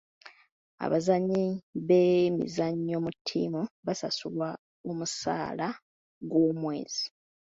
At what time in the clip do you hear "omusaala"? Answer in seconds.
4.89-5.67